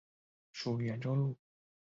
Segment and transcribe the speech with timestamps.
[0.51, 1.37] 属袁州路。